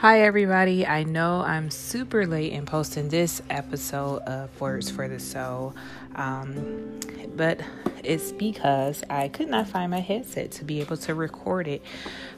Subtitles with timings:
[0.00, 0.86] Hi, everybody.
[0.86, 5.74] I know I'm super late in posting this episode of Words for the Soul,
[6.14, 7.00] um,
[7.34, 7.60] but
[8.04, 11.82] it's because I could not find my headset to be able to record it.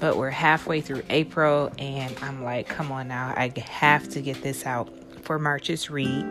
[0.00, 4.42] But we're halfway through April, and I'm like, come on now, I have to get
[4.42, 4.92] this out
[5.22, 6.26] for March's read,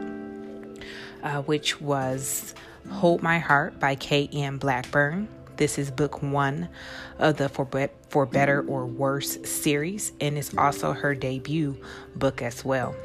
[1.24, 2.54] uh, which was
[2.90, 4.58] Hold My Heart by K.M.
[4.58, 5.30] Blackburn.
[5.56, 6.68] This is book one
[7.18, 11.76] of the For, Be- For Better or Worse series, and it's also her debut
[12.16, 12.96] book as well.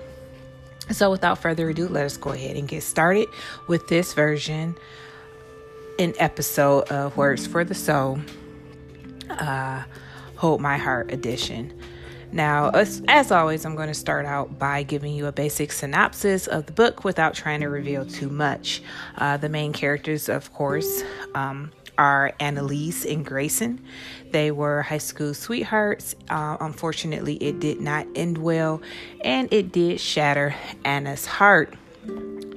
[0.90, 3.26] So, without further ado, let us go ahead and get started
[3.68, 4.76] with this version,
[5.98, 8.18] an episode of Words for the Soul,
[9.30, 9.84] uh,
[10.36, 11.72] Hold My Heart edition.
[12.30, 16.46] Now, as, as, always, I'm going to start out by giving you a basic synopsis
[16.48, 18.82] of the book without trying to reveal too much.
[19.16, 21.02] Uh, the main characters, of course,
[21.34, 23.84] um, are Annalise and Grayson.
[24.30, 26.14] They were high school sweethearts.
[26.30, 28.80] Uh, unfortunately, it did not end well,
[29.22, 31.74] and it did shatter Anna's heart.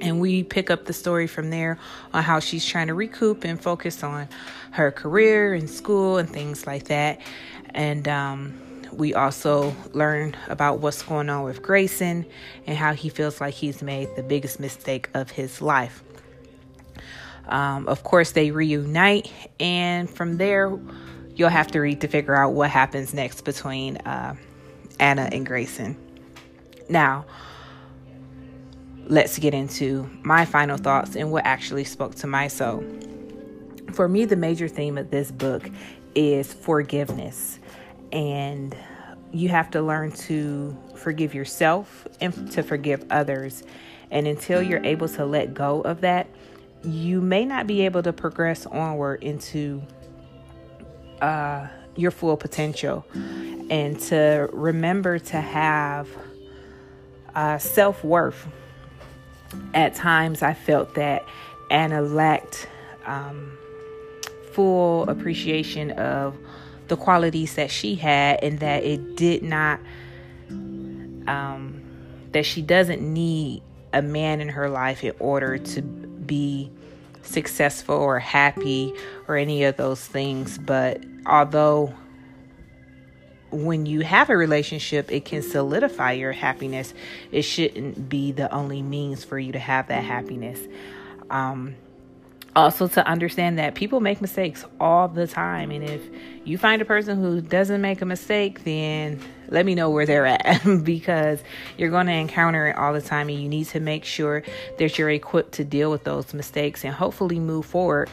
[0.00, 1.78] And we pick up the story from there
[2.14, 4.28] on how she's trying to recoup and focus on
[4.72, 7.20] her career and school and things like that.
[7.70, 8.60] And um,
[8.92, 12.26] we also learn about what's going on with Grayson
[12.66, 16.02] and how he feels like he's made the biggest mistake of his life.
[17.46, 20.78] Um, of course, they reunite, and from there,
[21.34, 24.34] you'll have to read to figure out what happens next between uh,
[25.00, 25.96] Anna and Grayson.
[26.88, 27.26] Now,
[29.06, 32.84] let's get into my final thoughts and what actually spoke to my soul.
[33.92, 35.68] For me, the major theme of this book
[36.14, 37.58] is forgiveness,
[38.12, 38.76] and
[39.32, 43.64] you have to learn to forgive yourself and to forgive others.
[44.10, 46.28] And until you're able to let go of that,
[46.84, 49.82] you may not be able to progress onward into
[51.20, 53.04] uh, your full potential
[53.70, 56.08] and to remember to have
[57.34, 58.46] uh, self worth.
[59.74, 61.26] At times, I felt that
[61.70, 62.68] Anna lacked
[63.04, 63.58] um,
[64.52, 66.36] full appreciation of
[66.88, 69.78] the qualities that she had, and that it did not,
[70.48, 71.82] um,
[72.32, 76.70] that she doesn't need a man in her life in order to be
[77.22, 78.94] successful or happy
[79.28, 80.58] or any of those things.
[80.58, 81.94] But although
[83.50, 86.94] when you have a relationship, it can solidify your happiness,
[87.30, 90.58] it shouldn't be the only means for you to have that happiness.
[91.30, 91.76] Um,
[92.54, 96.02] also to understand that people make mistakes all the time and if
[96.44, 99.18] you find a person who doesn't make a mistake then
[99.48, 101.42] let me know where they're at because
[101.78, 104.42] you're going to encounter it all the time and you need to make sure
[104.78, 108.10] that you're equipped to deal with those mistakes and hopefully move forward.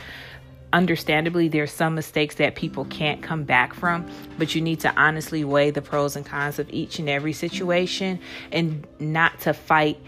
[0.71, 5.43] Understandably there's some mistakes that people can't come back from but you need to honestly
[5.43, 8.19] weigh the pros and cons of each and every situation
[8.53, 9.99] and not to fight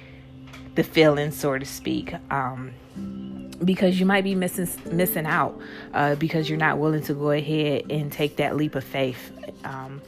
[0.75, 2.13] the feelings so to speak.
[2.29, 2.73] Um,
[3.63, 5.59] because you might be missing missing out
[5.93, 9.31] uh, because you're not willing to go ahead and take that leap of faith.
[9.63, 10.01] Um,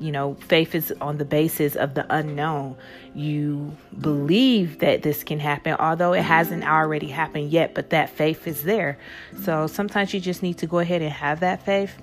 [0.00, 2.76] you know, faith is on the basis of the unknown.
[3.14, 8.46] You believe that this can happen, although it hasn't already happened yet, but that faith
[8.46, 8.98] is there.
[9.42, 11.94] So sometimes you just need to go ahead and have that faith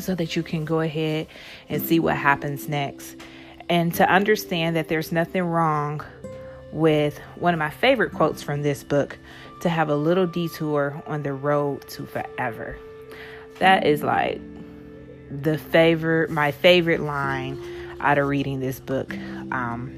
[0.00, 1.26] so that you can go ahead
[1.68, 3.16] and see what happens next.
[3.68, 6.02] And to understand that there's nothing wrong
[6.72, 9.18] with one of my favorite quotes from this book
[9.60, 12.76] to have a little detour on the road to forever.
[13.58, 14.40] That is like
[15.30, 17.60] the favorite, my favorite line
[18.00, 19.12] out of reading this book.
[19.52, 19.94] Um,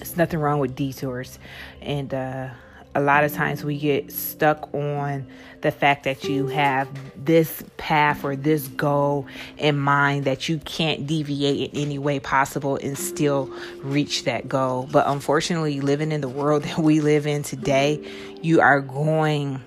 [0.00, 1.38] it's nothing wrong with detours,
[1.80, 2.50] and uh,
[2.96, 5.26] a lot of times we get stuck on
[5.60, 6.88] the fact that you have
[7.22, 9.26] this path or this goal
[9.58, 13.52] in mind that you can't deviate in any way possible and still
[13.82, 14.88] reach that goal.
[14.90, 18.02] But unfortunately, living in the world that we live in today,
[18.40, 19.62] you are going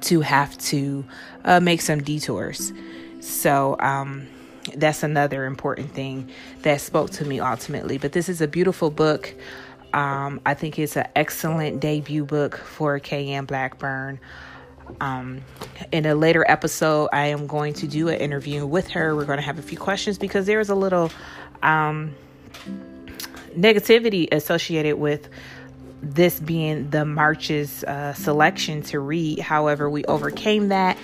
[0.00, 1.04] to have to
[1.44, 2.72] uh, make some detours.
[3.18, 4.28] So, um,
[4.76, 6.30] that's another important thing
[6.62, 7.98] that spoke to me ultimately.
[7.98, 9.34] But this is a beautiful book.
[9.92, 14.20] Um, I think it's an excellent debut book for KM Blackburn.
[15.00, 15.42] Um,
[15.92, 19.14] in a later episode, I am going to do an interview with her.
[19.14, 21.10] We're going to have a few questions because there is a little
[21.62, 22.14] um,
[23.56, 25.28] negativity associated with
[26.02, 29.38] this being the March's uh, selection to read.
[29.38, 30.96] However, we overcame that,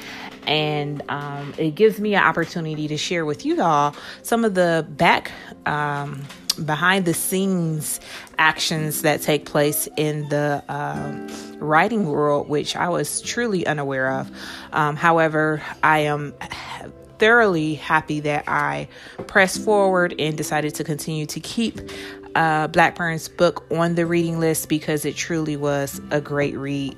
[0.47, 4.87] and um, it gives me an opportunity to share with you all some of the
[4.89, 5.33] back
[5.67, 6.23] um,
[6.65, 8.01] behind the scenes
[8.39, 14.31] actions that take place in the uh, writing world, which I was truly unaware of.
[14.73, 16.35] Um, however, I am
[17.19, 18.89] thoroughly happy that I
[19.27, 21.81] pressed forward and decided to continue to keep
[22.35, 26.95] uh, Blackburn's book on the reading list because it truly was a great read.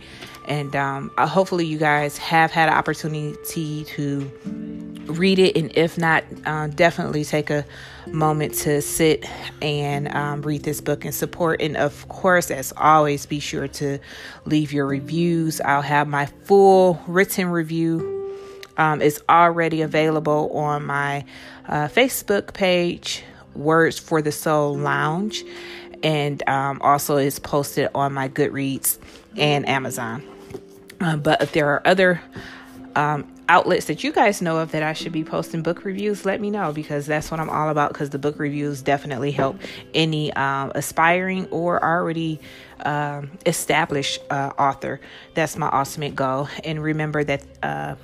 [0.46, 5.56] And um, hopefully, you guys have had an opportunity to read it.
[5.56, 7.64] And if not, uh, definitely take a
[8.06, 9.24] moment to sit
[9.62, 11.60] and um, read this book and support.
[11.60, 13.98] And of course, as always, be sure to
[14.44, 15.60] leave your reviews.
[15.60, 18.16] I'll have my full written review
[18.78, 21.24] um, is already available on my
[21.66, 25.44] uh, Facebook page, Words for the Soul Lounge,
[26.02, 28.98] and um, also is posted on my Goodreads
[29.36, 30.22] and Amazon.
[31.00, 32.20] Uh, but if there are other
[32.94, 36.40] um, outlets that you guys know of that I should be posting book reviews, let
[36.40, 37.92] me know because that's what I'm all about.
[37.92, 39.58] Because the book reviews definitely help
[39.94, 42.40] any um, aspiring or already
[42.84, 45.00] um, established uh, author.
[45.34, 46.48] That's my ultimate goal.
[46.64, 47.44] And remember that.
[47.62, 47.96] Uh,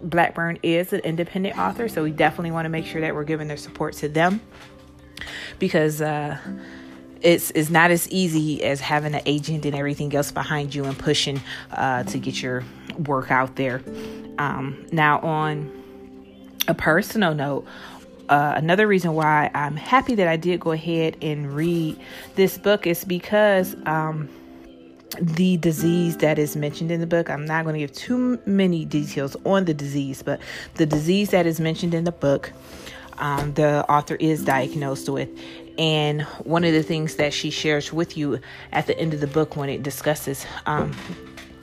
[0.00, 3.46] Blackburn is an independent author, so we definitely want to make sure that we're giving
[3.46, 4.40] their support to them
[5.58, 6.38] because uh,
[7.22, 10.98] it's it's not as easy as having an agent and everything else behind you and
[10.98, 11.40] pushing
[11.72, 12.62] uh, to get your
[13.06, 13.82] work out there.
[14.38, 15.70] Um, now, on
[16.68, 17.66] a personal note,
[18.28, 21.98] uh, another reason why I'm happy that I did go ahead and read
[22.34, 24.28] this book is because um,
[25.20, 27.30] the disease that is mentioned in the book.
[27.30, 30.40] I'm not going to give too many details on the disease, but
[30.74, 32.52] the disease that is mentioned in the book,
[33.18, 35.28] um, the author is diagnosed with.
[35.78, 38.40] And one of the things that she shares with you
[38.72, 40.96] at the end of the book when it discusses um,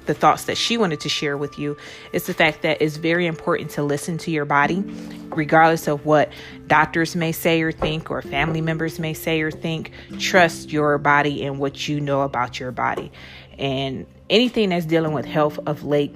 [0.05, 1.77] the thoughts that she wanted to share with you
[2.11, 4.83] is the fact that it's very important to listen to your body,
[5.29, 6.31] regardless of what
[6.67, 9.91] doctors may say or think, or family members may say or think.
[10.19, 13.11] Trust your body and what you know about your body.
[13.57, 16.15] And anything that's dealing with health of late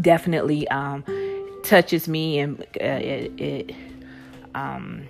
[0.00, 1.04] definitely um,
[1.62, 3.76] touches me and uh, it, it
[4.54, 5.08] um,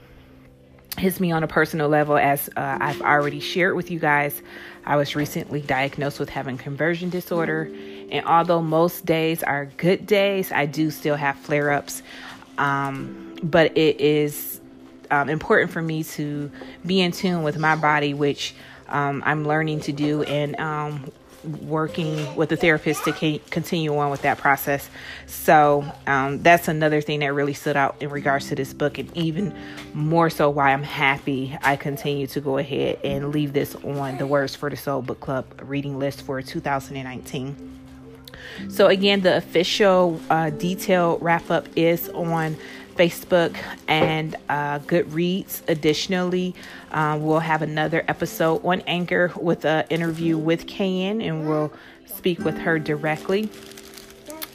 [0.96, 4.40] hits me on a personal level as uh, I've already shared with you guys.
[4.86, 7.70] I was recently diagnosed with having conversion disorder,
[8.10, 12.02] and although most days are good days, I do still have flare ups.
[12.58, 14.60] Um, but it is
[15.10, 16.50] um, important for me to
[16.86, 18.54] be in tune with my body, which
[18.88, 21.10] um, I'm learning to do, and um,
[21.44, 23.12] working with the therapist to
[23.50, 24.88] continue on with that process.
[25.26, 29.14] So um, that's another thing that really stood out in regards to this book, and
[29.16, 29.54] even
[29.92, 34.26] more so why I'm happy I continue to go ahead and leave this on the
[34.26, 37.72] Words for the Soul Book Club reading list for 2019.
[38.68, 42.56] So, again, the official uh, detailed wrap up is on
[42.96, 43.56] Facebook
[43.88, 45.62] and uh, Goodreads.
[45.68, 46.54] Additionally,
[46.90, 51.72] uh, we'll have another episode on Anchor with an interview with K.M., and we'll
[52.06, 53.50] speak with her directly.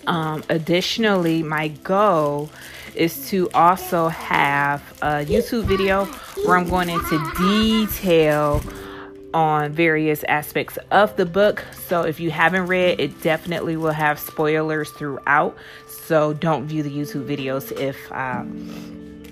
[0.07, 2.49] Um, additionally, my goal
[2.95, 6.05] is to also have a YouTube video
[6.45, 8.61] where I'm going into detail
[9.33, 11.63] on various aspects of the book.
[11.87, 15.57] So if you haven't read, it definitely will have spoilers throughout.
[15.87, 19.23] So don't view the YouTube videos if um,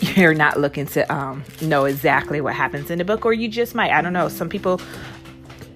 [0.16, 3.74] you're not looking to um, know exactly what happens in the book, or you just
[3.74, 3.90] might.
[3.90, 4.28] I don't know.
[4.28, 4.80] Some people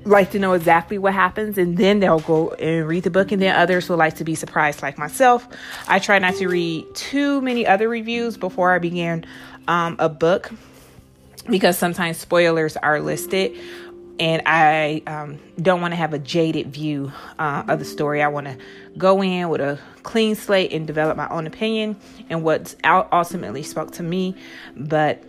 [0.04, 3.40] like to know exactly what happens and then they'll go and read the book and
[3.40, 5.46] then others will like to be surprised like myself
[5.86, 9.24] i try not to read too many other reviews before i begin
[9.68, 10.50] um, a book
[11.48, 13.58] because sometimes spoilers are listed
[14.18, 18.22] and I um, don't want to have a jaded view uh, of the story.
[18.22, 18.56] I want to
[18.96, 21.96] go in with a clean slate and develop my own opinion
[22.28, 24.36] and what ultimately spoke to me.
[24.76, 25.24] But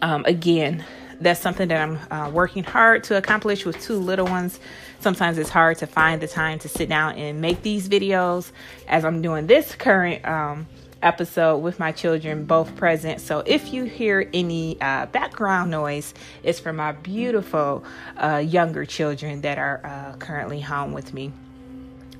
[0.00, 0.84] um, again,
[1.20, 4.58] that's something that I'm uh, working hard to accomplish with two little ones.
[5.00, 8.50] Sometimes it's hard to find the time to sit down and make these videos
[8.88, 10.66] as I'm doing this current um,
[11.02, 13.20] episode with my children both present.
[13.20, 17.84] So if you hear any uh, background noise, it's from my beautiful
[18.16, 21.32] uh, younger children that are uh, currently home with me.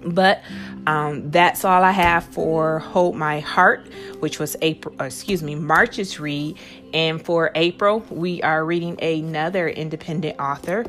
[0.05, 0.43] But
[0.87, 3.87] um, that's all I have for Hold My Heart,
[4.19, 6.59] which was April, uh, excuse me, March's read.
[6.93, 10.85] And for April, we are reading another independent author.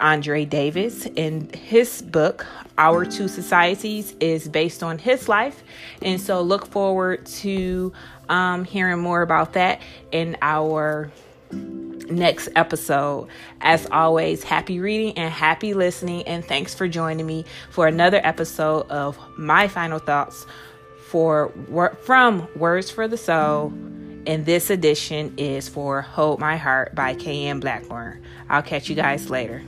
[0.00, 2.46] Andre Davis, and his book,
[2.78, 5.62] Our Two Societies, is based on his life.
[6.02, 7.92] And so look forward to
[8.28, 9.80] um, hearing more about that
[10.12, 11.10] in our
[12.08, 13.28] next episode.
[13.60, 16.22] As always, happy reading and happy listening.
[16.24, 20.46] And thanks for joining me for another episode of My Final Thoughts
[21.08, 21.52] for
[22.02, 23.72] from Words for the Soul.
[24.26, 27.60] And this edition is for Hold My Heart by K.M.
[27.60, 28.22] Blackburn.
[28.48, 29.62] I'll catch you guys later.